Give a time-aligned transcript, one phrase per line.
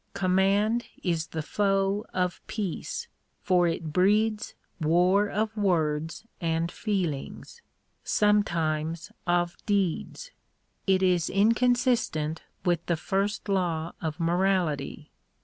[0.15, 3.07] Command is the foe of peace,
[3.43, 7.61] for it breeds war of words and feelings—
[8.03, 10.31] sometimes of deeds.
[10.87, 15.11] It is inconsistent with the first law of morality.